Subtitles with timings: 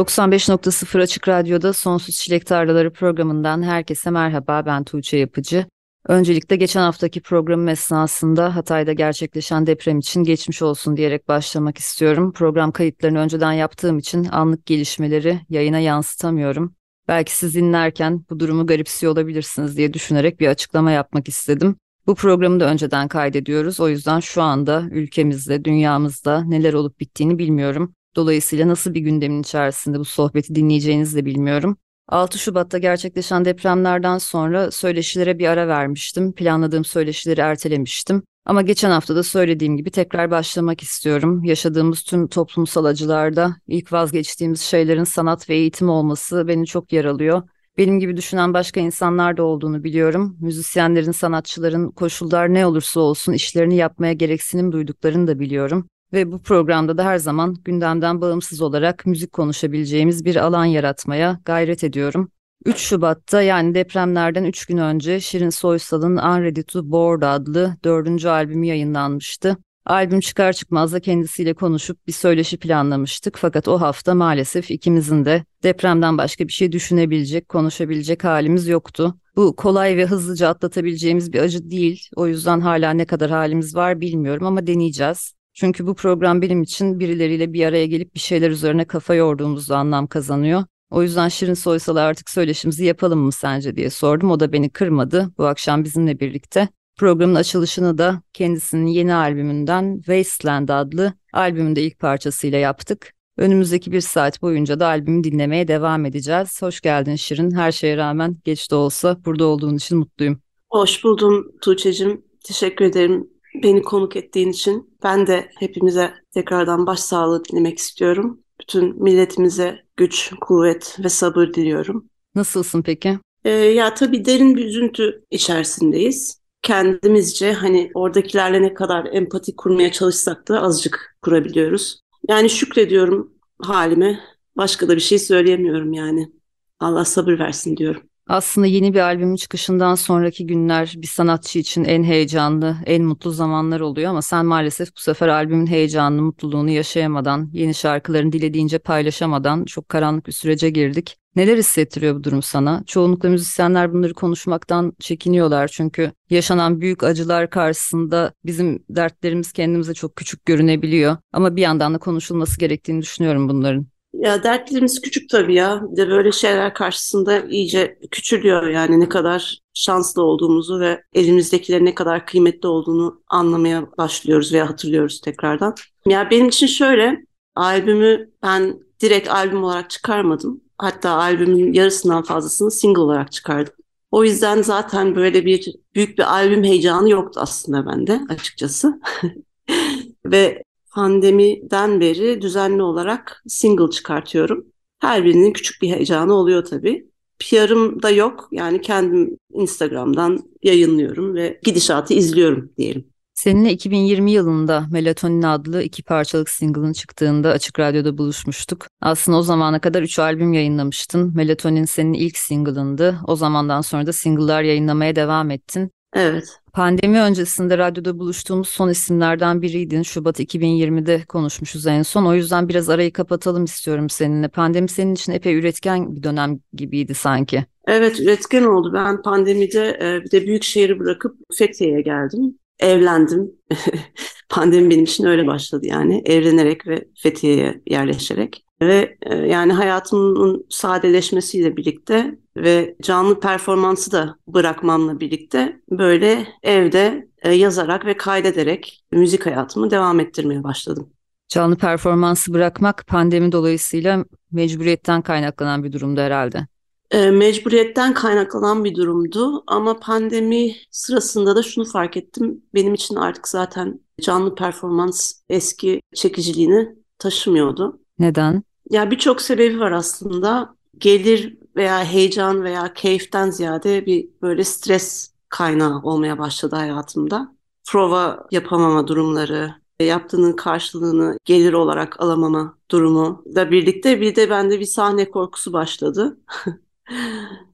[0.00, 5.66] 95.0 Açık Radyo'da Sonsuz Çilek Tarlaları programından herkese merhaba ben Tuğçe Yapıcı.
[6.06, 12.32] Öncelikle geçen haftaki programım esnasında Hatay'da gerçekleşen deprem için geçmiş olsun diyerek başlamak istiyorum.
[12.32, 16.74] Program kayıtlarını önceden yaptığım için anlık gelişmeleri yayına yansıtamıyorum.
[17.08, 21.76] Belki siz dinlerken bu durumu garipsiyor olabilirsiniz diye düşünerek bir açıklama yapmak istedim.
[22.06, 23.80] Bu programı da önceden kaydediyoruz.
[23.80, 27.94] O yüzden şu anda ülkemizde, dünyamızda neler olup bittiğini bilmiyorum.
[28.16, 31.76] Dolayısıyla nasıl bir gündemin içerisinde bu sohbeti dinleyeceğinizi de bilmiyorum.
[32.08, 36.32] 6 Şubat'ta gerçekleşen depremlerden sonra söyleşilere bir ara vermiştim.
[36.32, 38.22] Planladığım söyleşileri ertelemiştim.
[38.46, 41.44] Ama geçen hafta da söylediğim gibi tekrar başlamak istiyorum.
[41.44, 47.42] Yaşadığımız tüm toplumsal acılarda ilk vazgeçtiğimiz şeylerin sanat ve eğitim olması beni çok yaralıyor.
[47.78, 50.36] Benim gibi düşünen başka insanlar da olduğunu biliyorum.
[50.40, 55.88] Müzisyenlerin, sanatçıların koşullar ne olursa olsun işlerini yapmaya gereksinim duyduklarını da biliyorum.
[56.12, 61.84] Ve bu programda da her zaman gündemden bağımsız olarak müzik konuşabileceğimiz bir alan yaratmaya gayret
[61.84, 62.30] ediyorum.
[62.64, 68.66] 3 Şubat'ta yani depremlerden 3 gün önce Şirin Soysal'ın Unready to Board adlı dördüncü albümü
[68.66, 69.56] yayınlanmıştı.
[69.86, 75.44] Albüm çıkar çıkmaz da kendisiyle konuşup bir söyleşi planlamıştık fakat o hafta maalesef ikimizin de
[75.62, 79.14] depremden başka bir şey düşünebilecek, konuşabilecek halimiz yoktu.
[79.36, 82.08] Bu kolay ve hızlıca atlatabileceğimiz bir acı değil.
[82.16, 85.39] O yüzden hala ne kadar halimiz var bilmiyorum ama deneyeceğiz.
[85.60, 90.06] Çünkü bu program benim için birileriyle bir araya gelip bir şeyler üzerine kafa yorduğumuzda anlam
[90.06, 90.64] kazanıyor.
[90.90, 94.30] O yüzden Şirin Soysal'a artık söyleşimizi yapalım mı sence diye sordum.
[94.30, 95.30] O da beni kırmadı.
[95.38, 96.68] Bu akşam bizimle birlikte.
[96.96, 103.12] Programın açılışını da kendisinin yeni albümünden Wasteland adlı albümün de ilk parçasıyla yaptık.
[103.36, 106.62] Önümüzdeki bir saat boyunca da albümü dinlemeye devam edeceğiz.
[106.62, 107.50] Hoş geldin Şirin.
[107.50, 110.40] Her şeye rağmen geç de olsa burada olduğun için mutluyum.
[110.70, 112.24] Hoş buldum Tuğçe'cim.
[112.44, 114.96] Teşekkür ederim beni konuk ettiğin için.
[115.02, 118.40] Ben de hepimize tekrardan başsağlığı dilemek istiyorum.
[118.60, 122.08] Bütün milletimize güç, kuvvet ve sabır diliyorum.
[122.34, 123.18] Nasılsın peki?
[123.44, 126.40] Ee, ya tabii derin bir üzüntü içerisindeyiz.
[126.62, 132.00] Kendimizce hani oradakilerle ne kadar empati kurmaya çalışsak da azıcık kurabiliyoruz.
[132.28, 133.32] Yani şükrediyorum
[133.62, 134.20] halime.
[134.56, 136.32] Başka da bir şey söyleyemiyorum yani.
[136.80, 138.02] Allah sabır versin diyorum.
[138.30, 143.80] Aslında yeni bir albümün çıkışından sonraki günler bir sanatçı için en heyecanlı, en mutlu zamanlar
[143.80, 149.88] oluyor ama sen maalesef bu sefer albümün heyecanını, mutluluğunu yaşayamadan, yeni şarkılarını dilediğince paylaşamadan çok
[149.88, 151.16] karanlık bir sürece girdik.
[151.36, 152.82] Neler hissettiriyor bu durum sana?
[152.86, 160.46] Çoğunlukla müzisyenler bunları konuşmaktan çekiniyorlar çünkü yaşanan büyük acılar karşısında bizim dertlerimiz kendimize çok küçük
[160.46, 161.16] görünebiliyor.
[161.32, 163.89] Ama bir yandan da konuşulması gerektiğini düşünüyorum bunların.
[164.12, 165.82] Ya dertlerimiz küçük tabii ya.
[165.82, 171.94] Bir de böyle şeyler karşısında iyice küçülüyor yani ne kadar şanslı olduğumuzu ve elimizdekilerin ne
[171.94, 175.74] kadar kıymetli olduğunu anlamaya başlıyoruz veya hatırlıyoruz tekrardan.
[176.06, 180.60] Ya benim için şöyle albümü ben direkt albüm olarak çıkarmadım.
[180.78, 183.74] Hatta albümün yarısından fazlasını single olarak çıkardım.
[184.10, 189.00] O yüzden zaten böyle bir büyük bir albüm heyecanı yoktu aslında bende açıkçası.
[190.26, 194.66] Ve pandemiden beri düzenli olarak single çıkartıyorum.
[194.98, 197.10] Her birinin küçük bir heyecanı oluyor tabii.
[197.38, 198.48] PR'ım da yok.
[198.52, 203.10] Yani kendim Instagram'dan yayınlıyorum ve gidişatı izliyorum diyelim.
[203.34, 208.86] Seninle 2020 yılında Melatonin adlı iki parçalık single'ın çıktığında Açık Radyo'da buluşmuştuk.
[209.00, 211.36] Aslında o zamana kadar 3 albüm yayınlamıştın.
[211.36, 213.18] Melatonin senin ilk single'ındı.
[213.26, 215.90] O zamandan sonra da single'lar yayınlamaya devam ettin.
[216.14, 216.44] Evet.
[216.72, 220.02] Pandemi öncesinde radyoda buluştuğumuz son isimlerden biriydin.
[220.02, 222.24] Şubat 2020'de konuşmuşuz en son.
[222.24, 224.48] O yüzden biraz arayı kapatalım istiyorum seninle.
[224.48, 227.64] Pandemi senin için epey üretken bir dönem gibiydi sanki.
[227.86, 228.92] Evet üretken oldu.
[228.94, 232.58] Ben pandemide e, bir de büyük şehri bırakıp Fethiye'ye geldim.
[232.80, 233.52] Evlendim.
[234.48, 236.22] Pandemi benim için öyle başladı yani.
[236.24, 238.64] Evlenerek ve Fethiye'ye yerleşerek.
[238.82, 247.52] Ve e, yani hayatımın sadeleşmesiyle birlikte ve canlı performansı da bırakmamla birlikte böyle evde e,
[247.52, 251.10] yazarak ve kaydederek müzik hayatımı devam ettirmeye başladım.
[251.48, 256.66] Canlı performansı bırakmak pandemi dolayısıyla mecburiyetten kaynaklanan bir durumdu herhalde.
[257.10, 262.62] E, mecburiyetten kaynaklanan bir durumdu ama pandemi sırasında da şunu fark ettim.
[262.74, 266.88] Benim için artık zaten canlı performans eski çekiciliğini
[267.18, 268.00] taşımıyordu.
[268.18, 268.62] Neden?
[268.90, 270.74] Ya birçok sebebi var aslında.
[270.98, 277.56] Gelir veya heyecan veya keyiften ziyade bir böyle stres kaynağı olmaya başladı hayatımda.
[277.84, 284.84] Prova yapamama durumları, yaptığının karşılığını gelir olarak alamama durumu da birlikte bir de bende bir
[284.84, 286.38] sahne korkusu başladı.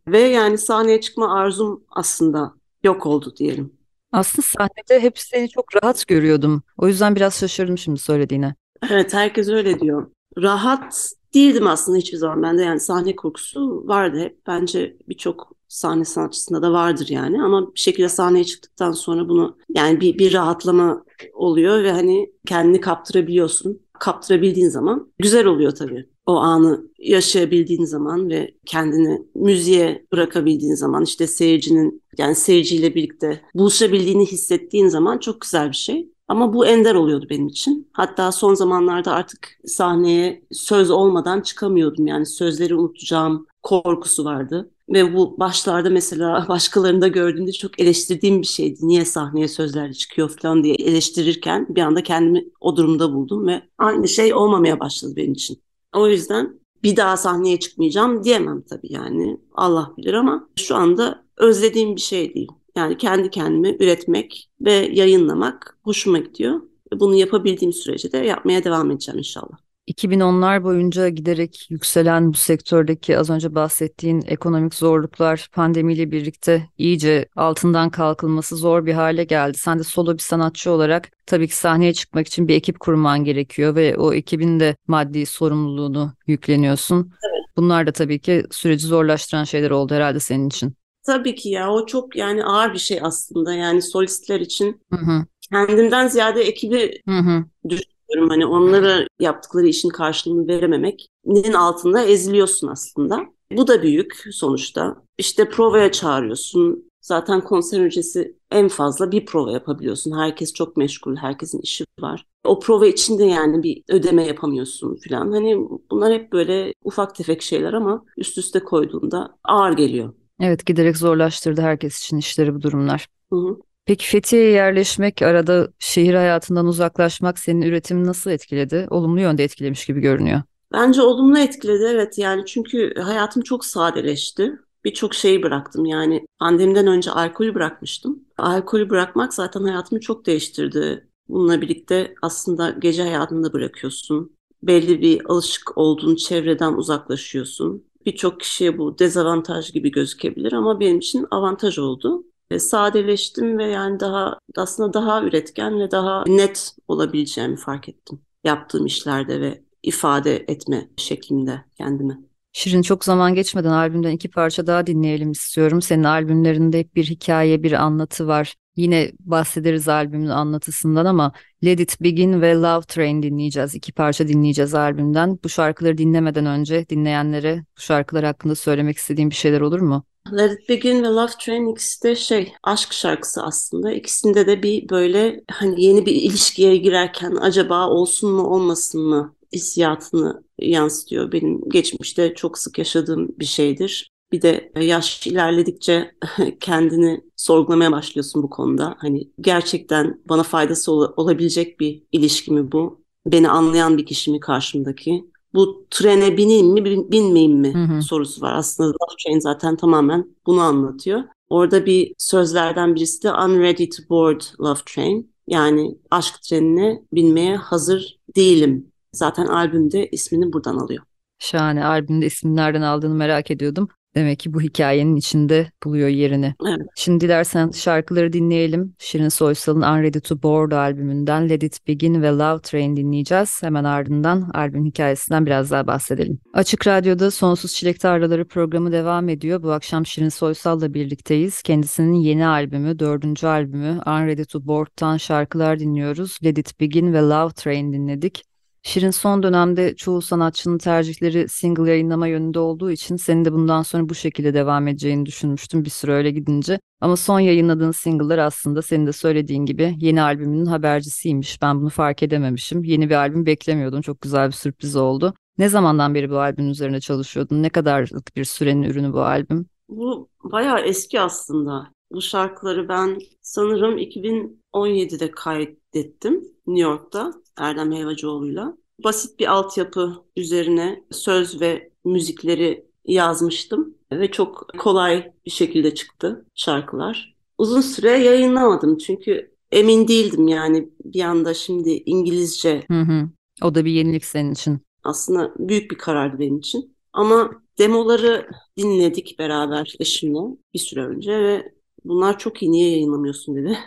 [0.09, 2.55] Ve yani sahneye çıkma arzum aslında
[2.85, 3.73] yok oldu diyelim.
[4.13, 6.63] Aslında sahnede hep seni çok rahat görüyordum.
[6.79, 8.55] O yüzden biraz şaşırdım şimdi söylediğine.
[8.91, 10.11] Evet herkes öyle diyor.
[10.39, 14.47] Rahat değildim aslında hiçbir zaman bende yani sahne korkusu vardı hep.
[14.47, 20.01] Bence birçok sahne sanatçısında da vardır yani ama bir şekilde sahneye çıktıktan sonra bunu yani
[20.01, 21.05] bir, bir rahatlama
[21.35, 23.81] oluyor ve hani kendini kaptırabiliyorsun.
[23.93, 26.09] Kaptırabildiğin zaman güzel oluyor tabii.
[26.27, 34.27] O anı yaşayabildiğin zaman ve kendini müziğe bırakabildiğin zaman işte seyircinin yani seyirciyle birlikte buluşabildiğini
[34.27, 36.11] hissettiğin zaman çok güzel bir şey.
[36.29, 37.91] Ama bu ender oluyordu benim için.
[37.93, 42.07] Hatta son zamanlarda artık sahneye söz olmadan çıkamıyordum.
[42.07, 44.71] Yani sözleri unutacağım korkusu vardı.
[44.89, 48.79] Ve bu başlarda mesela başkalarında gördüğümde çok eleştirdiğim bir şeydi.
[48.83, 54.09] Niye sahneye sözlerle çıkıyor falan diye eleştirirken bir anda kendimi o durumda buldum ve aynı
[54.09, 55.63] şey olmamaya başladı benim için.
[55.95, 59.41] O yüzden bir daha sahneye çıkmayacağım diyemem tabii yani.
[59.55, 62.49] Allah bilir ama şu anda özlediğim bir şey değil.
[62.77, 66.61] Yani kendi kendime üretmek ve yayınlamak hoşuma gidiyor.
[66.95, 69.57] Bunu yapabildiğim sürece de yapmaya devam edeceğim inşallah.
[69.87, 77.91] 2010'lar boyunca giderek yükselen bu sektördeki az önce bahsettiğin ekonomik zorluklar pandemiyle birlikte iyice altından
[77.91, 79.59] kalkılması zor bir hale geldi.
[79.59, 83.75] Sen de solo bir sanatçı olarak tabii ki sahneye çıkmak için bir ekip kurman gerekiyor
[83.75, 87.13] ve o ekibin de maddi sorumluluğunu yükleniyorsun.
[87.23, 87.47] Evet.
[87.57, 90.77] Bunlar da tabii ki süreci zorlaştıran şeyler oldu herhalde senin için.
[91.07, 94.81] Tabii ki ya o çok yani ağır bir şey aslında yani solistler için.
[94.93, 95.27] Hı hı.
[95.53, 97.45] Kendimden ziyade ekibi hı hı.
[97.69, 98.29] düşünüyorum.
[98.29, 103.21] Hani onlara yaptıkları işin karşılığını verememek'nin altında eziliyorsun aslında.
[103.53, 104.97] Bu da büyük sonuçta.
[105.19, 106.91] İşte provaya çağırıyorsun.
[107.01, 110.19] Zaten konser öncesi en fazla bir prova yapabiliyorsun.
[110.19, 112.27] Herkes çok meşgul, herkesin işi var.
[112.45, 115.33] O prova içinde yani bir ödeme yapamıyorsun falan.
[115.33, 115.59] Hani
[115.91, 120.15] bunlar hep böyle ufak tefek şeyler ama üst üste koyduğunda ağır geliyor.
[120.41, 123.07] Evet giderek zorlaştırdı herkes için işleri bu durumlar.
[123.33, 123.57] Hı hı.
[123.87, 128.87] Peki Fethiye'ye yerleşmek, arada şehir hayatından uzaklaşmak senin üretimini nasıl etkiledi?
[128.91, 130.43] Olumlu yönde etkilemiş gibi görünüyor.
[130.73, 134.53] Bence olumlu etkiledi evet yani çünkü hayatım çok sadeleşti.
[134.85, 138.25] Birçok şeyi bıraktım yani pandemiden önce alkolü bırakmıştım.
[138.39, 141.09] Alkolü bırakmak zaten hayatımı çok değiştirdi.
[141.29, 144.33] Bununla birlikte aslında gece hayatını da bırakıyorsun.
[144.63, 151.27] Belli bir alışık olduğun çevreden uzaklaşıyorsun birçok kişiye bu dezavantaj gibi gözükebilir ama benim için
[151.31, 152.25] avantaj oldu.
[152.51, 158.87] E, sadeleştim ve yani daha aslında daha üretken ve daha net olabileceğimi fark ettim yaptığım
[158.87, 162.21] işlerde ve ifade etme şeklimde kendimi.
[162.57, 165.83] Şirin çok zaman geçmeden albümden iki parça daha dinleyelim istiyorum.
[165.83, 168.55] Senin albümlerinde hep bir hikaye, bir anlatı var.
[168.77, 171.33] Yine bahsederiz albümün anlatısından ama
[171.65, 173.75] Let It Begin ve Love Train dinleyeceğiz.
[173.75, 175.39] İki parça dinleyeceğiz albümden.
[175.45, 180.05] Bu şarkıları dinlemeden önce dinleyenlere bu şarkılar hakkında söylemek istediğim bir şeyler olur mu?
[180.33, 183.93] Let It Begin ve Love Train ikisi de şey aşk şarkısı aslında.
[183.93, 190.45] İkisinde de bir böyle hani yeni bir ilişkiye girerken acaba olsun mu olmasın mı hissiyatını
[190.59, 191.33] yansıtıyor.
[191.33, 194.11] Benim geçmişte çok sık yaşadığım bir şeydir.
[194.33, 196.15] Bir de yaş ilerledikçe
[196.61, 198.95] kendini sorgulamaya başlıyorsun bu konuda.
[198.99, 203.05] Hani gerçekten bana faydası ol- olabilecek bir ilişki mi bu?
[203.27, 205.25] Beni anlayan bir kişi mi karşımdaki?
[205.55, 208.03] Bu trene bineyim mi binmeyeyim mi hı hı.
[208.03, 208.55] sorusu var.
[208.55, 211.23] Aslında Love Train zaten tamamen bunu anlatıyor.
[211.51, 215.33] Orada bir sözlerden birisi de Unready to board Love Train.
[215.49, 218.93] Yani aşk trenine binmeye hazır değilim.
[219.17, 221.05] Zaten albümde ismini buradan alıyor.
[221.39, 221.85] Şahane.
[221.85, 223.89] Albümde ismini nereden aldığını merak ediyordum.
[224.17, 226.55] Demek ki bu hikayenin içinde buluyor yerini.
[226.67, 226.87] Evet.
[226.97, 228.95] Şimdi dilersen şarkıları dinleyelim.
[228.99, 233.63] Şirin Soysal'ın Unready to Board albümünden Let It Begin ve Love Train dinleyeceğiz.
[233.63, 236.39] Hemen ardından albüm hikayesinden biraz daha bahsedelim.
[236.55, 239.63] Açık Radyo'da Sonsuz Çilek Tarlaları programı devam ediyor.
[239.63, 241.63] Bu akşam Şirin Soysal'la birlikteyiz.
[241.63, 246.39] Kendisinin yeni albümü, dördüncü albümü Unready to Board'tan şarkılar dinliyoruz.
[246.45, 248.56] Let It Begin ve Love Train dinledik.
[248.87, 254.09] Şirin son dönemde çoğu sanatçının tercihleri single yayınlama yönünde olduğu için senin de bundan sonra
[254.09, 256.81] bu şekilde devam edeceğini düşünmüştüm bir süre öyle gidince.
[257.01, 261.63] Ama son yayınladığın single'lar aslında senin de söylediğin gibi yeni albümünün habercisiymiş.
[261.63, 262.85] Ben bunu fark edememişim.
[262.85, 264.01] Yeni bir albüm beklemiyordum.
[264.01, 265.35] Çok güzel bir sürpriz oldu.
[265.59, 267.63] Ne zamandan beri bu albümün üzerine çalışıyordun?
[267.63, 269.67] Ne kadarlık bir sürenin ürünü bu albüm?
[269.89, 271.93] Bu bayağı eski aslında.
[272.13, 278.77] Bu şarkıları ben sanırım 2017'de kaydettim New York'ta Erdem Helvacıoğlu'yla.
[279.05, 287.37] Basit bir altyapı üzerine söz ve müzikleri yazmıştım ve çok kolay bir şekilde çıktı şarkılar.
[287.59, 292.85] Uzun süre yayınlamadım çünkü emin değildim yani bir anda şimdi İngilizce.
[292.91, 293.29] Hı hı.
[293.63, 294.81] O da bir yenilik senin için.
[295.05, 296.97] Aslında büyük bir karardı benim için.
[297.13, 298.49] Ama demoları
[298.79, 301.73] dinledik beraber eşimle bir süre önce ve
[302.05, 303.79] bunlar çok iyi niye yayınlamıyorsun dedi.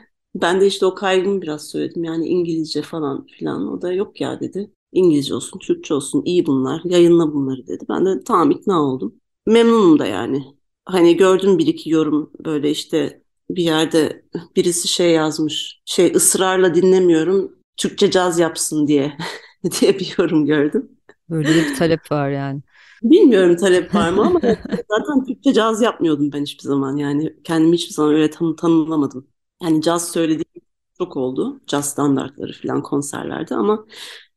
[0.41, 4.39] Ben de işte o kaygımı biraz söyledim yani İngilizce falan filan o da yok ya
[4.39, 4.71] dedi.
[4.91, 7.85] İngilizce olsun, Türkçe olsun iyi bunlar yayınla bunları dedi.
[7.89, 9.15] Ben de tamam ikna oldum.
[9.45, 10.43] Memnunum da yani.
[10.85, 15.81] Hani gördüm bir iki yorum böyle işte bir yerde birisi şey yazmış.
[15.85, 19.17] Şey ısrarla dinlemiyorum Türkçe caz yapsın diye
[19.81, 20.89] diye bir yorum gördüm.
[21.29, 22.61] Böyle bir talep var yani.
[23.03, 24.39] Bilmiyorum talep var mı ama
[24.89, 26.97] zaten Türkçe caz yapmıyordum ben hiçbir zaman.
[26.97, 29.27] Yani kendimi hiçbir zaman öyle tanım, tanımlamadım.
[29.63, 30.61] Yani caz söylediğim
[30.97, 31.61] çok oldu.
[31.67, 33.85] Caz standartları falan konserlerde ama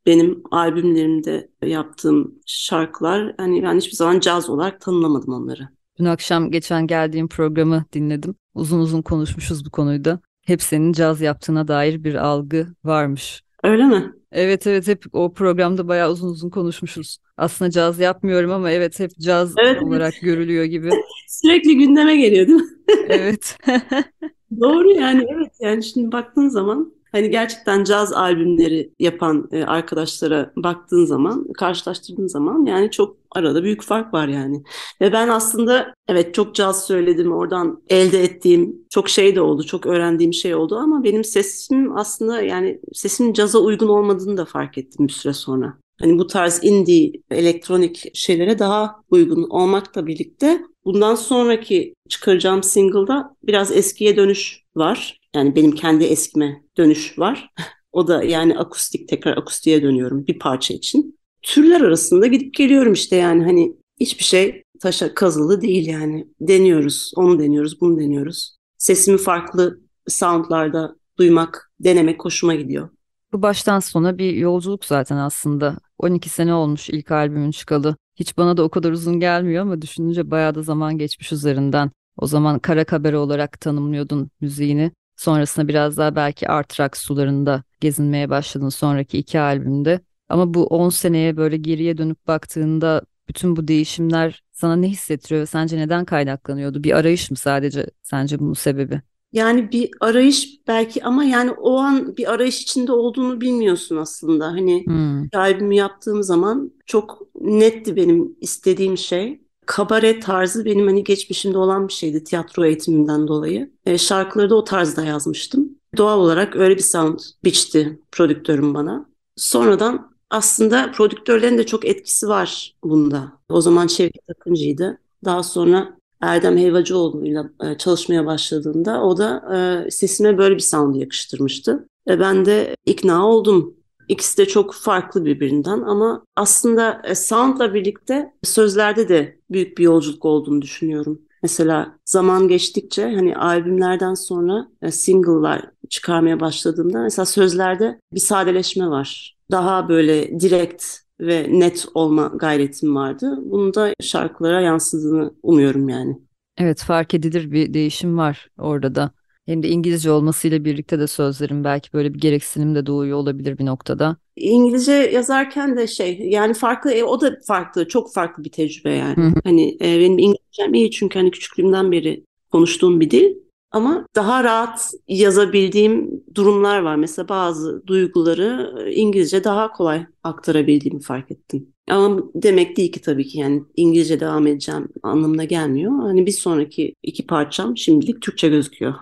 [0.07, 5.69] benim albümlerimde yaptığım şarkılar hani ben hiçbir zaman caz olarak tanımlamadım onları.
[5.99, 8.35] Dün akşam geçen geldiğim programı dinledim.
[8.55, 10.21] Uzun uzun konuşmuşuz bu konuyu da.
[10.47, 13.43] Hep senin caz yaptığına dair bir algı varmış.
[13.63, 14.13] Öyle mi?
[14.33, 17.19] Evet evet hep o programda bayağı uzun uzun konuşmuşuz.
[17.37, 20.91] Aslında caz yapmıyorum ama evet hep caz evet, olarak görülüyor gibi.
[21.29, 22.69] Sürekli gündeme geliyor değil mi?
[23.09, 23.59] evet.
[24.61, 31.05] Doğru yani evet yani şimdi baktığın zaman hani gerçekten caz albümleri yapan e, arkadaşlara baktığın
[31.05, 34.63] zaman, karşılaştırdığın zaman yani çok arada büyük fark var yani.
[35.01, 39.87] Ve ben aslında evet çok caz söyledim, oradan elde ettiğim çok şey de oldu, çok
[39.87, 45.09] öğrendiğim şey oldu ama benim sesim aslında yani sesim caza uygun olmadığını da fark ettim
[45.09, 45.79] bir süre sonra.
[46.01, 53.73] Hani bu tarz indie, elektronik şeylere daha uygun olmakla birlikte bundan sonraki çıkaracağım single'da biraz
[53.73, 55.21] eskiye dönüş var.
[55.35, 57.51] Yani benim kendi eskime dönüş var.
[57.93, 61.19] o da yani akustik tekrar akustiğe dönüyorum bir parça için.
[61.43, 66.27] Türler arasında gidip geliyorum işte yani hani hiçbir şey taşa kazılı değil yani.
[66.41, 68.57] Deniyoruz, onu deniyoruz, bunu deniyoruz.
[68.79, 72.89] Sesimi farklı soundlarda duymak, denemek hoşuma gidiyor.
[73.33, 75.79] Bu baştan sona bir yolculuk zaten aslında.
[75.99, 77.97] 12 sene olmuş ilk albümün çıkalı.
[78.17, 81.91] Hiç bana da o kadar uzun gelmiyor ama düşününce bayağı da zaman geçmiş üzerinden.
[82.17, 84.93] O zaman kara kabere olarak tanımlıyordun müziğini.
[85.17, 90.01] Sonrasında biraz daha belki art rock sularında gezinmeye başladın sonraki iki albümde.
[90.29, 95.47] Ama bu 10 seneye böyle geriye dönüp baktığında bütün bu değişimler sana ne hissettiriyor ve
[95.47, 96.85] sence neden kaynaklanıyordu?
[96.85, 99.01] Bir arayış mı sadece sence bunun sebebi?
[99.33, 104.47] Yani bir arayış belki ama yani o an bir arayış içinde olduğunu bilmiyorsun aslında.
[104.47, 105.29] Hani hmm.
[105.35, 111.93] albümü yaptığım zaman çok netti benim istediğim şey kabare tarzı benim hani geçmişimde olan bir
[111.93, 113.71] şeydi tiyatro eğitiminden dolayı.
[113.87, 115.71] E, şarkıları da o tarzda yazmıştım.
[115.97, 119.07] Doğal olarak öyle bir sound biçti prodüktörüm bana.
[119.37, 123.33] Sonradan aslında prodüktörlerin de çok etkisi var bunda.
[123.49, 124.99] O zaman Şevket Akıncı'ydı.
[125.25, 131.89] Daha sonra Erdem Helvacıoğlu'yla e, çalışmaya başladığında o da e, sesime böyle bir sound yakıştırmıştı.
[132.09, 133.75] Ve ben de ikna oldum
[134.09, 140.25] İkisi de çok farklı birbirinden ama aslında e, soundla birlikte sözlerde de büyük bir yolculuk
[140.25, 141.23] olduğunu düşünüyorum.
[141.43, 149.37] Mesela zaman geçtikçe hani albümlerden sonra e, single'lar çıkarmaya başladığımda mesela sözlerde bir sadeleşme var.
[149.51, 150.85] Daha böyle direkt
[151.21, 153.39] ve net olma gayretim vardı.
[153.45, 156.19] Bunu da şarkılara yansıdığını umuyorum yani.
[156.59, 159.11] Evet fark edilir bir değişim var orada da.
[159.47, 163.67] Hem de İngilizce olmasıyla birlikte de sözlerin belki böyle bir gereksinim de doğuyor olabilir bir
[163.67, 164.17] noktada.
[164.37, 169.17] İngilizce yazarken de şey yani farklı e, o da farklı çok farklı bir tecrübe yani.
[169.17, 169.35] Hı hı.
[169.45, 173.42] Hani e, benim İngilizcem iyi çünkü hani küçüklüğümden beri konuştuğum bir dil
[173.73, 176.97] ama daha rahat yazabildiğim durumlar var.
[176.97, 181.69] Mesela bazı duyguları e, İngilizce daha kolay aktarabildiğimi fark ettim.
[181.91, 185.93] Ama demek değil ki tabii ki yani İngilizce devam edeceğim anlamına gelmiyor.
[186.03, 188.95] Hani bir sonraki iki parçam şimdilik Türkçe gözüküyor.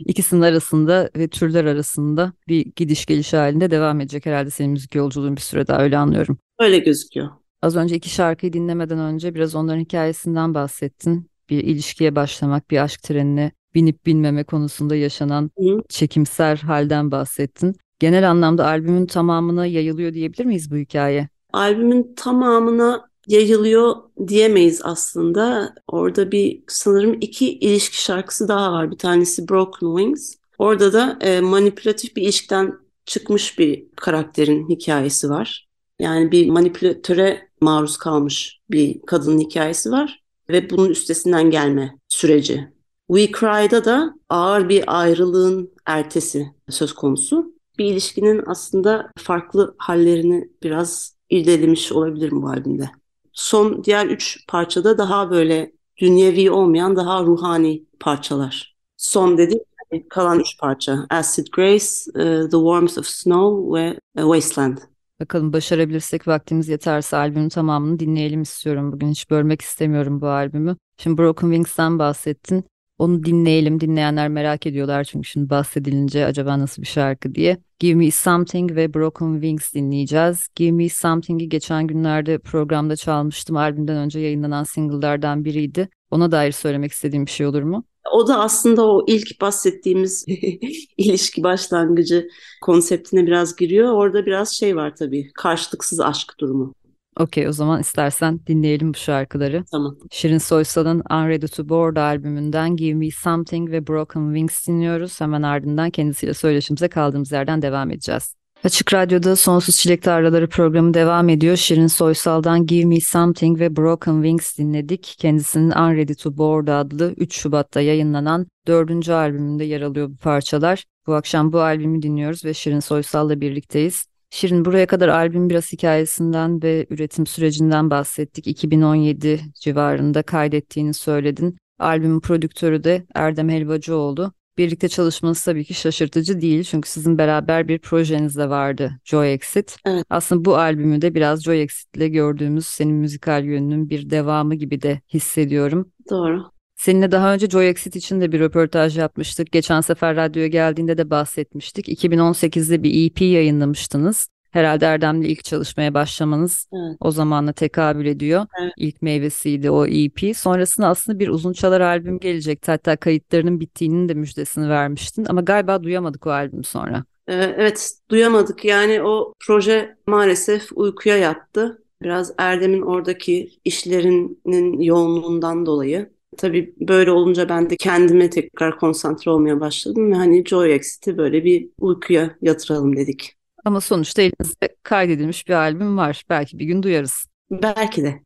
[0.05, 5.35] İkisinin arasında ve türler arasında bir gidiş geliş halinde devam edecek herhalde senin müzik yolculuğun
[5.35, 6.37] bir süre daha öyle anlıyorum.
[6.59, 7.29] Öyle gözüküyor.
[7.61, 11.28] Az önce iki şarkıyı dinlemeden önce biraz onların hikayesinden bahsettin.
[11.49, 15.81] Bir ilişkiye başlamak, bir aşk trenine binip binmeme konusunda yaşanan Hı.
[15.89, 17.75] çekimser halden bahsettin.
[17.99, 21.29] genel anlamda albümün tamamına yayılıyor diyebilir miyiz bu hikaye?
[21.53, 23.95] Albümün tamamına yayılıyor
[24.27, 25.75] diyemeyiz aslında.
[25.87, 28.91] Orada bir sanırım iki ilişki şarkısı daha var.
[28.91, 30.35] Bir tanesi Broken Wings.
[30.57, 32.73] Orada da e, manipülatif bir ilişkiden
[33.05, 35.67] çıkmış bir karakterin hikayesi var.
[35.99, 42.67] Yani bir manipülatöre maruz kalmış bir kadının hikayesi var ve bunun üstesinden gelme süreci.
[43.07, 47.53] We Cry'da da ağır bir ayrılığın ertesi söz konusu.
[47.77, 52.89] Bir ilişkinin aslında farklı hallerini biraz irdelemiş olabilirim bu albümde.
[53.33, 58.75] Son diğer üç parçada daha böyle dünyevi olmayan daha ruhani parçalar.
[58.97, 59.63] Son dedi
[60.09, 61.05] kalan üç parça.
[61.09, 64.77] Acid Grace, uh, The Warmth of Snow ve Wasteland.
[65.19, 68.91] Bakalım başarabilirsek vaktimiz yeterse albümün tamamını dinleyelim istiyorum.
[68.91, 70.77] Bugün hiç bölmek istemiyorum bu albümü.
[70.97, 72.65] Şimdi Broken Wings'ten bahsettin.
[72.97, 73.79] Onu dinleyelim.
[73.79, 77.57] Dinleyenler merak ediyorlar çünkü şimdi bahsedilince acaba nasıl bir şarkı diye.
[77.79, 80.47] Give Me Something ve Broken Wings dinleyeceğiz.
[80.55, 83.57] Give Me Something'i geçen günlerde programda çalmıştım.
[83.57, 85.89] Albümden önce yayınlanan single'lardan biriydi.
[86.11, 87.83] Ona dair söylemek istediğim bir şey olur mu?
[88.13, 90.25] O da aslında o ilk bahsettiğimiz
[90.97, 92.27] ilişki başlangıcı
[92.61, 93.93] konseptine biraz giriyor.
[93.93, 95.31] Orada biraz şey var tabii.
[95.33, 96.73] Karşılıksız aşk durumu.
[97.19, 99.63] Okey o zaman istersen dinleyelim bu şarkıları.
[99.71, 99.97] Tamam.
[100.11, 105.21] Şirin Soysal'ın Unready to Board albümünden Give Me Something ve Broken Wings dinliyoruz.
[105.21, 108.38] Hemen ardından kendisiyle söyleşimize kaldığımız yerden devam edeceğiz.
[108.63, 111.55] Açık Radyo'da Sonsuz Çilek Tarlaları programı devam ediyor.
[111.55, 115.15] Şirin Soysal'dan Give Me Something ve Broken Wings dinledik.
[115.19, 120.85] Kendisinin Unready to Board adlı 3 Şubat'ta yayınlanan dördüncü albümünde yer alıyor bu parçalar.
[121.07, 124.05] Bu akşam bu albümü dinliyoruz ve Şirin Soysal'la birlikteyiz.
[124.29, 128.47] Şirin buraya kadar albüm biraz hikayesinden ve üretim sürecinden bahsettik.
[128.47, 131.57] 2017 civarında kaydettiğini söyledin.
[131.79, 134.33] Albümün prodüktörü de Erdem Helvacıoğlu.
[134.59, 139.77] Birlikte çalışmanız tabii ki şaşırtıcı değil çünkü sizin beraber bir projeniz de vardı Joy Exit.
[139.85, 140.05] Evet.
[140.09, 144.81] Aslında bu albümü de biraz Joy Exit ile gördüğümüz senin müzikal yönünün bir devamı gibi
[144.81, 145.91] de hissediyorum.
[146.09, 146.43] Doğru.
[146.75, 149.51] Seninle daha önce Joy Exit için de bir röportaj yapmıştık.
[149.51, 151.89] Geçen sefer radyoya geldiğinde de bahsetmiştik.
[151.89, 154.29] 2018'de bir EP yayınlamıştınız.
[154.51, 156.97] Herhalde Erdem'le ilk çalışmaya başlamanız evet.
[156.99, 158.45] o zamanla tekabül ediyor.
[158.61, 158.73] Evet.
[158.77, 160.37] İlk meyvesiydi o EP.
[160.37, 162.71] Sonrasında aslında bir uzun çalar albüm gelecekti.
[162.71, 165.25] Hatta kayıtlarının bittiğinin de müjdesini vermiştin.
[165.29, 167.03] Ama galiba duyamadık o albüm sonra.
[167.27, 168.65] Ee, evet duyamadık.
[168.65, 171.83] Yani o proje maalesef uykuya yattı.
[172.01, 176.09] Biraz Erdem'in oradaki işlerinin yoğunluğundan dolayı.
[176.37, 181.43] Tabii böyle olunca ben de kendime tekrar konsantre olmaya başladım ve hani Joy Exit'i böyle
[181.43, 183.38] bir uykuya yatıralım dedik.
[183.65, 186.23] Ama sonuçta elinizde kaydedilmiş bir albüm var.
[186.29, 187.25] Belki bir gün duyarız.
[187.51, 188.23] Belki de.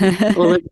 [0.36, 0.70] Olabilir.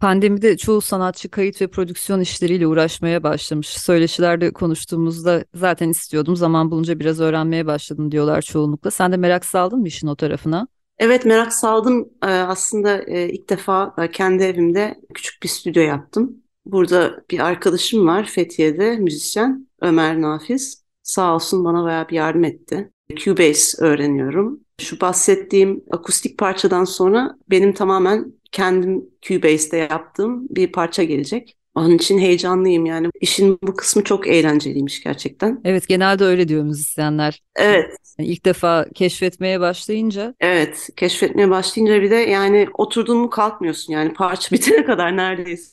[0.00, 3.68] Pandemide çoğu sanatçı kayıt ve prodüksiyon işleriyle uğraşmaya başlamış.
[3.68, 6.36] Söyleşilerde konuştuğumuzda zaten istiyordum.
[6.36, 8.90] Zaman bulunca biraz öğrenmeye başladım diyorlar çoğunlukla.
[8.90, 10.68] Sen de merak saldın mı işin o tarafına?
[10.98, 12.08] Evet merak saldım.
[12.22, 16.36] Aslında ilk defa kendi evimde küçük bir stüdyo yaptım.
[16.66, 20.83] Burada bir arkadaşım var Fethiye'de müzisyen Ömer Nafiz.
[21.04, 22.90] Sağ olsun bana bayağı bir yardım etti.
[23.16, 24.60] Cubase öğreniyorum.
[24.80, 31.56] Şu bahsettiğim akustik parçadan sonra benim tamamen kendim Cubase'de yaptığım bir parça gelecek.
[31.74, 33.08] Onun için heyecanlıyım yani.
[33.20, 35.60] İşin bu kısmı çok eğlenceliymiş gerçekten.
[35.64, 37.42] Evet genelde öyle diyor müzisyenler.
[37.56, 37.96] Evet.
[38.18, 40.34] Yani ilk defa keşfetmeye başlayınca.
[40.40, 45.72] Evet keşfetmeye başlayınca bir de yani oturdun mu kalkmıyorsun yani parça bitene kadar neredeyse.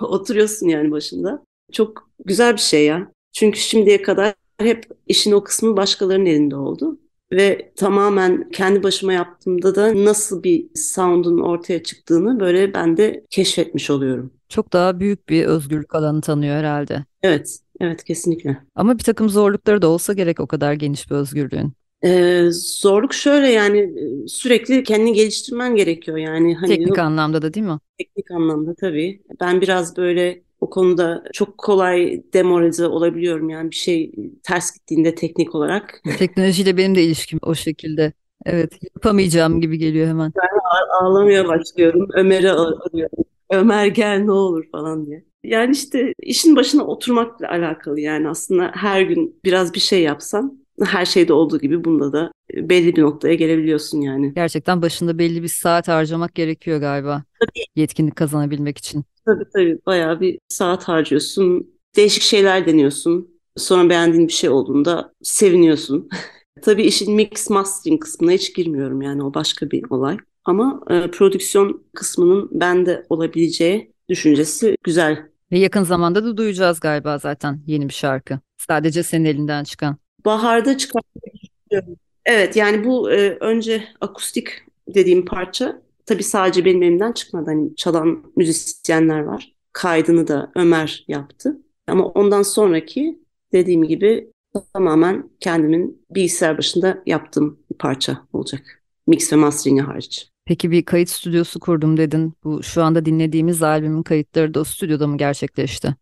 [0.00, 1.44] Oturuyorsun yani başında.
[1.72, 3.12] Çok güzel bir şey ya.
[3.38, 6.98] Çünkü şimdiye kadar hep işin o kısmı başkalarının elinde oldu.
[7.32, 13.90] Ve tamamen kendi başıma yaptığımda da nasıl bir sound'un ortaya çıktığını böyle ben de keşfetmiş
[13.90, 14.30] oluyorum.
[14.48, 17.04] Çok daha büyük bir özgürlük alanı tanıyor herhalde.
[17.22, 18.58] Evet, evet kesinlikle.
[18.74, 21.72] Ama bir takım zorlukları da olsa gerek o kadar geniş bir özgürlüğün.
[22.04, 23.92] Ee, zorluk şöyle yani
[24.28, 26.54] sürekli kendini geliştirmen gerekiyor yani.
[26.54, 27.78] Hani teknik anlamda da değil mi?
[27.98, 29.22] Teknik anlamda tabii.
[29.40, 35.54] Ben biraz böyle o konuda çok kolay demoralize olabiliyorum yani bir şey ters gittiğinde teknik
[35.54, 36.02] olarak.
[36.18, 38.12] Teknolojiyle benim de ilişkim o şekilde.
[38.46, 40.32] Evet yapamayacağım gibi geliyor hemen.
[40.36, 40.58] Ben
[41.00, 42.08] ağlamaya başlıyorum.
[42.14, 43.24] Ömer'e arıyorum.
[43.50, 45.24] Ömer gel ne olur falan diye.
[45.44, 51.04] Yani işte işin başına oturmakla alakalı yani aslında her gün biraz bir şey yapsan her
[51.04, 54.32] şeyde olduğu gibi bunda da belli bir noktaya gelebiliyorsun yani.
[54.34, 57.24] Gerçekten başında belli bir saat harcamak gerekiyor galiba.
[57.40, 57.64] Tabii.
[57.76, 59.04] Yetkinlik kazanabilmek için.
[59.26, 61.66] Tabii tabii bayağı bir saat harcıyorsun.
[61.96, 63.28] Değişik şeyler deniyorsun.
[63.56, 66.08] Sonra beğendiğin bir şey olduğunda seviniyorsun.
[66.62, 70.16] tabii işin mix mastering kısmına hiç girmiyorum yani o başka bir olay.
[70.44, 75.26] Ama e, prodüksiyon kısmının bende olabileceği düşüncesi güzel.
[75.52, 78.38] Ve yakın zamanda da duyacağız galiba zaten yeni bir şarkı.
[78.56, 79.96] Sadece senin elinden çıkan.
[80.24, 81.96] Baharda çıkartmayı düşünüyorum.
[82.24, 84.48] Evet yani bu e, önce akustik
[84.88, 87.50] dediğim parça tabii sadece benim elimden çıkmadı.
[87.50, 89.54] Hani çalan müzisyenler var.
[89.72, 91.58] Kaydını da Ömer yaptı.
[91.86, 93.18] Ama ondan sonraki
[93.52, 94.32] dediğim gibi
[94.72, 98.82] tamamen kendimin bilgisayar başında yaptığım bir parça olacak.
[99.06, 100.30] Mix ve mastering'i hariç.
[100.44, 102.34] Peki bir kayıt stüdyosu kurdum dedin.
[102.44, 105.94] Bu şu anda dinlediğimiz albümün kayıtları da o stüdyoda mı gerçekleşti?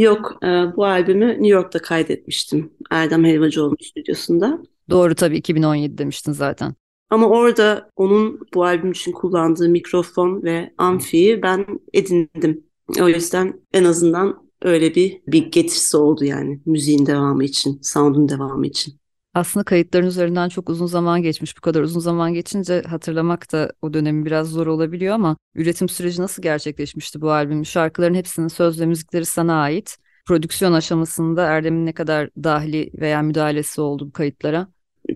[0.00, 2.72] Yok, e, bu albümü New York'ta kaydetmiştim.
[2.90, 4.58] Erdem Helvacıoğlu stüdyosunda.
[4.90, 6.74] Doğru tabii 2017 demiştin zaten.
[7.10, 12.64] Ama orada onun bu albüm için kullandığı mikrofon ve amfiyi ben edindim.
[13.00, 18.66] O yüzden en azından öyle bir bir getirisi oldu yani müziğin devamı için, sound'un devamı
[18.66, 18.99] için.
[19.34, 21.56] Aslında kayıtların üzerinden çok uzun zaman geçmiş.
[21.56, 26.22] Bu kadar uzun zaman geçince hatırlamak da o dönemi biraz zor olabiliyor ama üretim süreci
[26.22, 27.66] nasıl gerçekleşmişti bu albüm?
[27.66, 29.96] Şarkıların hepsinin söz ve müzikleri sana ait.
[30.26, 34.68] Prodüksiyon aşamasında Erdem'in ne kadar dahili veya müdahalesi oldu bu kayıtlara?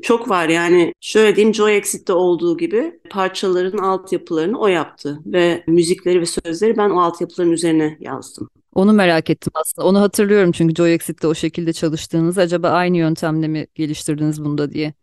[0.03, 6.21] Çok var yani şöyle diyeyim Joy Exit'te olduğu gibi parçaların altyapılarını o yaptı ve müzikleri
[6.21, 8.49] ve sözleri ben o altyapıların üzerine yazdım.
[8.75, 9.89] Onu merak ettim aslında.
[9.89, 12.39] Onu hatırlıyorum çünkü Joy Exit'te o şekilde çalıştığınız.
[12.39, 14.95] Acaba aynı yöntemle mi geliştirdiniz bunda diye.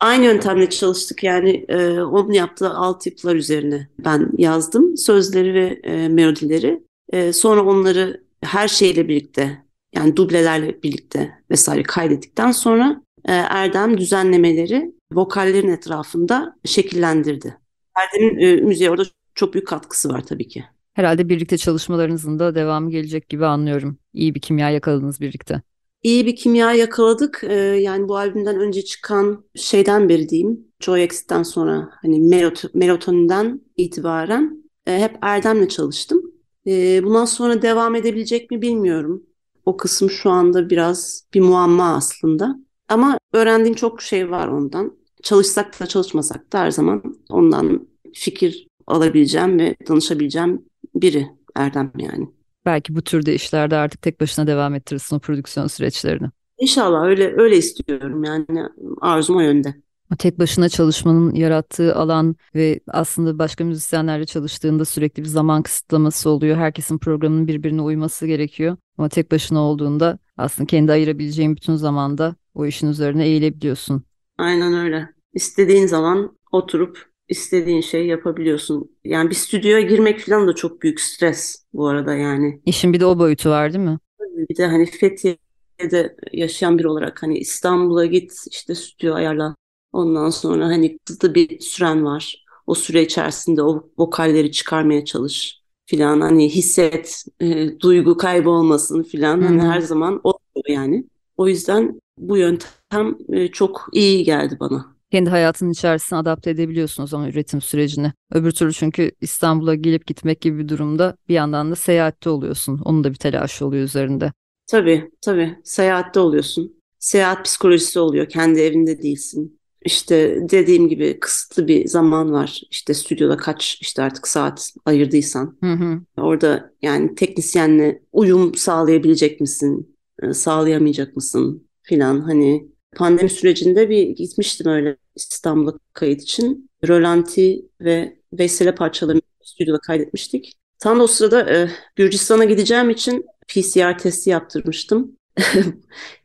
[0.00, 6.82] Aynı yöntemle çalıştık yani e, onun yaptığı altyapılar üzerine ben yazdım sözleri ve e, melodileri.
[7.12, 14.94] E, sonra onları her şeyle birlikte yani dublelerle birlikte vesaire kaydettikten sonra e, Erdem düzenlemeleri
[15.12, 17.58] vokallerin etrafında şekillendirdi.
[17.94, 20.64] Erdem'in e, müziğe orada çok büyük katkısı var tabii ki.
[20.94, 23.98] Herhalde birlikte çalışmalarınızın da devamı gelecek gibi anlıyorum.
[24.12, 25.62] İyi bir kimya yakaladınız birlikte.
[26.02, 27.44] İyi bir kimya yakaladık.
[27.44, 30.60] Ee, yani bu albümden önce çıkan şeyden beri diyeyim.
[30.80, 36.22] Joy Exit'ten sonra hani melot melotoninden itibaren e, hep Erdem'le çalıştım.
[36.66, 39.22] E, bundan sonra devam edebilecek mi bilmiyorum.
[39.66, 42.56] O kısım şu anda biraz bir muamma aslında.
[42.88, 44.96] Ama öğrendiğim çok şey var ondan.
[45.22, 52.28] Çalışsak da çalışmasak da her zaman ondan fikir alabileceğim ve danışabileceğim biri Erdem yani.
[52.66, 56.28] Belki bu türde işlerde artık tek başına devam ettirirsin o prodüksiyon süreçlerini.
[56.58, 58.68] İnşallah öyle öyle istiyorum yani
[59.00, 59.74] arzum o yönde.
[60.18, 66.56] Tek başına çalışmanın yarattığı alan ve aslında başka müzisyenlerle çalıştığında sürekli bir zaman kısıtlaması oluyor.
[66.56, 68.76] Herkesin programının birbirine uyması gerekiyor.
[68.98, 74.02] Ama tek başına olduğunda aslında kendi ayırabileceğin bütün zamanda o işin üzerine eğilebiliyorsun.
[74.38, 75.08] Aynen öyle.
[75.34, 78.90] İstediğin zaman oturup istediğin şeyi yapabiliyorsun.
[79.04, 82.62] Yani bir stüdyoya girmek falan da çok büyük stres bu arada yani.
[82.66, 83.98] İşin bir de o boyutu var değil mi?
[84.20, 89.56] Bir de hani Fethiye'de yaşayan biri olarak hani İstanbul'a git işte stüdyo ayarla.
[89.92, 92.44] Ondan sonra hani kısıtlı bir süren var.
[92.66, 99.62] O süre içerisinde o vokalleri çıkarmaya çalış filan hani hisset, e, duygu kaybolmasın filan hani
[99.62, 101.04] her zaman o yani.
[101.36, 107.06] O yüzden bu yöntem e, çok iyi geldi bana kendi hayatının içerisine adapte edebiliyorsun o
[107.06, 108.12] zaman üretim sürecini.
[108.32, 112.80] Öbür türlü çünkü İstanbul'a gelip gitmek gibi bir durumda bir yandan da seyahatte oluyorsun.
[112.84, 114.32] Onun da bir telaşı oluyor üzerinde.
[114.66, 116.82] Tabii tabii seyahatte oluyorsun.
[116.98, 118.28] Seyahat psikolojisi oluyor.
[118.28, 119.60] Kendi evinde değilsin.
[119.84, 122.60] İşte dediğim gibi kısıtlı bir zaman var.
[122.70, 125.56] İşte stüdyoda kaç işte artık saat ayırdıysan.
[125.60, 126.00] Hı hı.
[126.16, 129.96] Orada yani teknisyenle uyum sağlayabilecek misin?
[130.22, 131.68] E, sağlayamayacak mısın?
[131.82, 136.70] Filan hani pandemi sürecinde bir gitmiştim öyle İstanbul'a kayıt için.
[136.88, 140.52] Rolanti ve Veysel parçalarını stüdyoda kaydetmiştik.
[140.78, 145.16] Tam da o sırada e, Gürcistan'a gideceğim için PCR testi yaptırmıştım.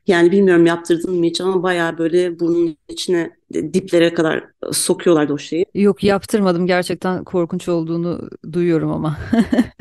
[0.08, 5.66] yani bilmiyorum yaptırdın mı hiç ama bayağı böyle burnun içine diplere kadar sokuyorlardı o şeyi.
[5.74, 9.18] Yok yaptırmadım gerçekten korkunç olduğunu duyuyorum ama.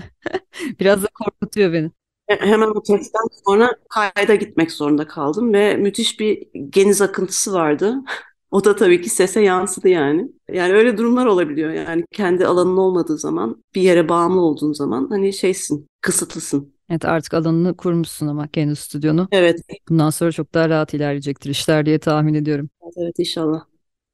[0.81, 1.90] Biraz da korkutuyor beni.
[2.29, 7.94] Hemen o testten sonra kayda gitmek zorunda kaldım ve müthiş bir geniz akıntısı vardı.
[8.50, 10.32] O da tabii ki sese yansıdı yani.
[10.52, 11.70] Yani öyle durumlar olabiliyor.
[11.70, 16.74] Yani kendi alanın olmadığı zaman, bir yere bağımlı olduğun zaman hani şeysin, kısıtlısın.
[16.90, 19.28] Evet artık alanını kurmuşsun ama kendi stüdyonu.
[19.32, 19.61] Evet.
[19.88, 22.70] Bundan sonra çok daha rahat ilerleyecektir işler diye tahmin ediyorum.
[22.82, 23.64] Evet, evet inşallah.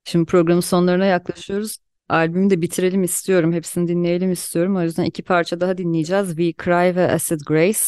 [0.05, 1.77] Şimdi programın sonlarına yaklaşıyoruz.
[2.09, 3.53] Albümü de bitirelim istiyorum.
[3.53, 4.77] Hepsini dinleyelim istiyorum.
[4.77, 6.29] O yüzden iki parça daha dinleyeceğiz.
[6.29, 7.79] We Cry ve Acid Grace.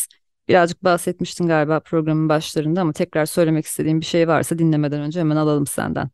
[0.48, 5.36] Birazcık bahsetmiştin galiba programın başlarında ama tekrar söylemek istediğim bir şey varsa dinlemeden önce hemen
[5.36, 6.10] alalım senden.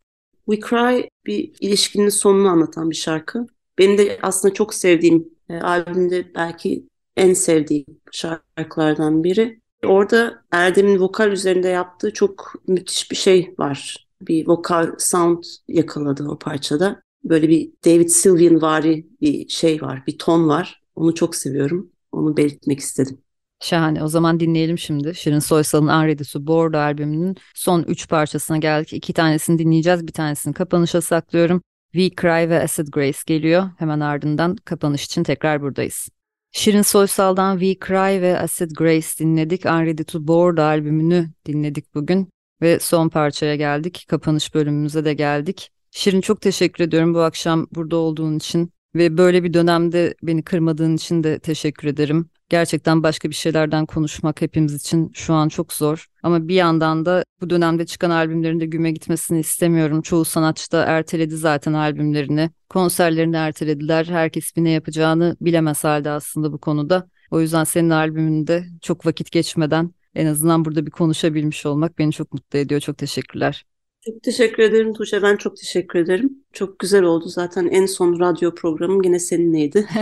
[0.51, 3.47] We Cry bir ilişkinin sonunu anlatan bir şarkı.
[3.79, 9.61] Benim de aslında çok sevdiğim, e, albümde belki en sevdiğim şarkılardan biri.
[9.85, 14.09] Orada Erdem'in vokal üzerinde yaptığı çok müthiş bir şey var.
[14.21, 17.03] Bir vokal sound yakaladı o parçada.
[17.25, 20.83] Böyle bir David Sylvian vari bir şey var, bir ton var.
[20.97, 21.91] Onu çok seviyorum.
[22.13, 23.19] Onu belirtmek istedim.
[23.63, 24.03] Şahane.
[24.05, 25.15] O zaman dinleyelim şimdi.
[25.15, 28.93] Şirin Soysal'ın Unready to Board albümünün son üç parçasına geldik.
[28.93, 30.07] İki tanesini dinleyeceğiz.
[30.07, 31.63] Bir tanesini kapanışa saklıyorum.
[31.93, 33.71] We Cry ve Acid Grace geliyor.
[33.79, 36.09] Hemen ardından kapanış için tekrar buradayız.
[36.53, 39.67] Şirin Soysal'dan We Cry ve Acid Grace dinledik.
[39.67, 42.29] Unready to Board albümünü dinledik bugün.
[42.63, 44.05] Ve son parçaya geldik.
[44.09, 45.71] Kapanış bölümümüze de geldik.
[45.91, 48.73] Şirin çok teşekkür ediyorum bu akşam burada olduğun için.
[48.95, 52.31] Ve böyle bir dönemde beni kırmadığın için de teşekkür ederim.
[52.53, 56.07] Gerçekten başka bir şeylerden konuşmak hepimiz için şu an çok zor.
[56.23, 60.03] Ama bir yandan da bu dönemde çıkan albümlerin de güme gitmesini istemiyorum.
[60.03, 62.51] Çoğu sanatçı da erteledi zaten albümlerini.
[62.69, 64.05] Konserlerini ertelediler.
[64.05, 67.09] Herkes bir ne yapacağını bilemez halde aslında bu konuda.
[67.31, 72.33] O yüzden senin albümünde çok vakit geçmeden en azından burada bir konuşabilmiş olmak beni çok
[72.33, 72.81] mutlu ediyor.
[72.81, 73.65] Çok teşekkürler.
[74.01, 75.23] Çok teşekkür ederim Tuğçe.
[75.23, 76.45] Ben çok teşekkür ederim.
[76.53, 77.29] Çok güzel oldu.
[77.29, 79.89] Zaten en son radyo programım yine seninleydi.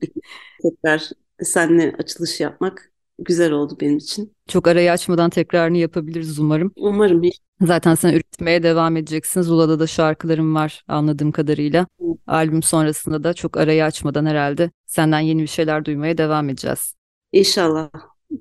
[0.62, 1.10] Tekrar
[1.44, 4.32] seninle açılış yapmak güzel oldu benim için.
[4.48, 6.72] Çok arayı açmadan tekrarını yapabiliriz umarım.
[6.76, 7.22] Umarım.
[7.60, 9.42] Zaten sen üretmeye devam edeceksin.
[9.42, 11.86] Zula'da da şarkılarım var anladığım kadarıyla.
[12.26, 16.94] Albüm sonrasında da çok arayı açmadan herhalde senden yeni bir şeyler duymaya devam edeceğiz.
[17.32, 17.90] İnşallah.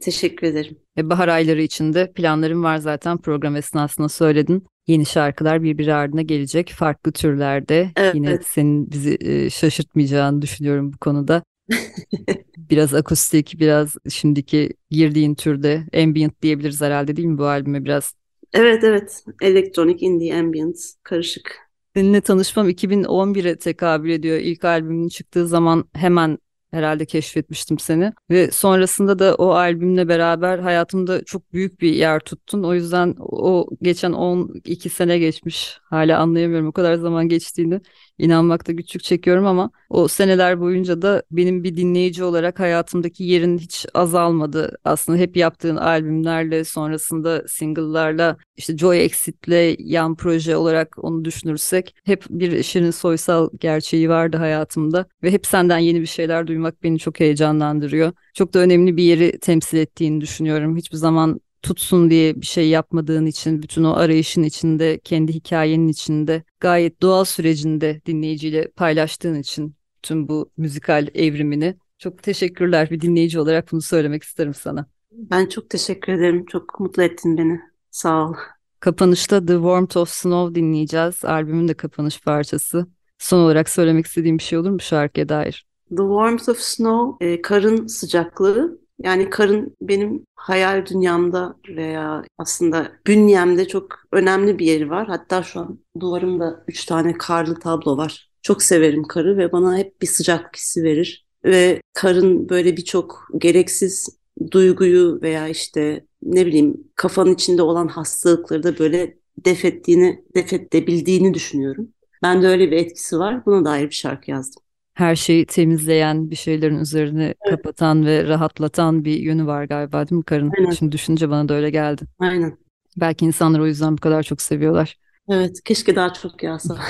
[0.02, 0.78] Teşekkür ederim.
[0.98, 4.66] E, bahar ayları içinde planlarım var zaten program esnasında söyledin.
[4.88, 7.92] Yeni şarkılar birbiri ardına gelecek farklı türlerde.
[7.96, 8.16] Evet.
[8.16, 11.44] Yine senin bizi e, şaşırtmayacağını düşünüyorum bu konuda.
[12.58, 18.14] biraz akustik, biraz şimdiki girdiğin türde ambient diyebiliriz herhalde değil mi bu albüme biraz?
[18.54, 19.24] Evet evet.
[19.42, 21.72] Elektronik, indie, ambient karışık.
[21.96, 24.38] Seninle tanışmam 2011'e tekabül ediyor.
[24.38, 26.38] İlk albümün çıktığı zaman hemen
[26.72, 28.14] herhalde keşfetmiştim seni.
[28.30, 32.64] Ve sonrasında da o albümle beraber hayatımda çok büyük bir yer tuttun.
[32.64, 35.78] O yüzden o geçen 12 sene geçmiş.
[35.84, 37.82] Hala anlayamıyorum o kadar zaman geçtiğini.
[38.22, 43.86] İnanmakta güçlük çekiyorum ama o seneler boyunca da benim bir dinleyici olarak hayatımdaki yerin hiç
[43.94, 44.78] azalmadı.
[44.86, 52.26] Aslında hep yaptığın albümlerle sonrasında single'larla işte Joy Exit'le yan proje olarak onu düşünürsek hep
[52.30, 57.20] bir Şirin Soysal gerçeği vardı hayatımda ve hep senden yeni bir şeyler duymak beni çok
[57.20, 58.12] heyecanlandırıyor.
[58.34, 60.78] Çok da önemli bir yeri temsil ettiğini düşünüyorum.
[60.78, 66.44] Hiçbir zaman tutsun diye bir şey yapmadığın için, bütün o arayışın içinde, kendi hikayenin içinde,
[66.60, 71.76] gayet doğal sürecinde dinleyiciyle paylaştığın için tüm bu müzikal evrimini.
[71.98, 72.90] Çok teşekkürler.
[72.92, 74.86] Bir dinleyici olarak bunu söylemek isterim sana.
[75.12, 76.46] Ben çok teşekkür ederim.
[76.46, 77.60] Çok mutlu ettin beni.
[77.92, 78.34] Sağ ol.
[78.80, 81.26] Kapanışta The Warmth of Snow dinleyeceğiz.
[81.26, 82.88] Albümün de kapanış parçası.
[83.18, 85.66] Son olarak söylemek istediğim bir şey olur mu şarkıya dair?
[85.90, 93.68] The Warmth of Snow, e, karın sıcaklığı yani karın benim hayal dünyamda veya aslında bünyemde
[93.68, 95.08] çok önemli bir yeri var.
[95.08, 98.32] Hatta şu an duvarımda üç tane karlı tablo var.
[98.42, 101.26] Çok severim karı ve bana hep bir sıcak hissi verir.
[101.46, 104.10] Ve karın böyle birçok gereksiz
[104.52, 111.34] duyguyu veya işte ne bileyim kafanın içinde olan hastalıkları da böyle def ettiğini, def edebildiğini
[111.34, 111.94] düşünüyorum.
[112.24, 113.46] Ben de öyle bir etkisi var.
[113.46, 114.64] Buna dair bir şarkı yazdım
[115.02, 117.38] her şeyi temizleyen, bir şeylerin üzerine evet.
[117.50, 120.52] kapatan ve rahatlatan bir yönü var galiba değil mi karın?
[120.58, 120.72] Aynen.
[120.72, 122.06] Şimdi düşününce bana da öyle geldi.
[122.20, 122.58] Aynen.
[122.98, 124.98] Belki insanlar o yüzden bu kadar çok seviyorlar.
[125.30, 126.78] Evet, keşke daha çok yağsa.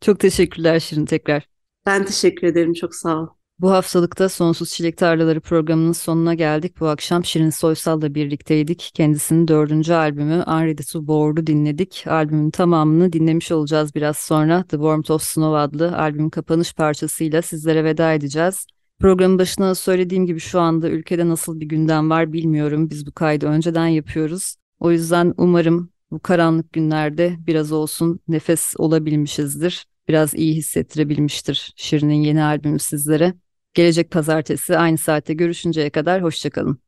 [0.00, 1.46] çok teşekkürler Şirin tekrar.
[1.86, 3.28] Ben teşekkür ederim, çok sağ ol.
[3.62, 6.80] Bu haftalıkta Sonsuz Çilek Tarlaları programının sonuna geldik.
[6.80, 8.90] Bu akşam Şirin Soysal'la birlikteydik.
[8.94, 12.04] Kendisinin dördüncü albümü Unready to Board'u dinledik.
[12.06, 14.62] Albümün tamamını dinlemiş olacağız biraz sonra.
[14.62, 18.66] The Warmth of Snow adlı albümün kapanış parçasıyla sizlere veda edeceğiz.
[19.00, 22.90] Programın başına söylediğim gibi şu anda ülkede nasıl bir gündem var bilmiyorum.
[22.90, 24.56] Biz bu kaydı önceden yapıyoruz.
[24.80, 29.86] O yüzden umarım bu karanlık günlerde biraz olsun nefes olabilmişizdir.
[30.08, 33.34] Biraz iyi hissettirebilmiştir Şirin'in yeni albümü sizlere.
[33.74, 36.78] Gelecek pazartesi aynı saatte görüşünceye kadar hoşçakalın.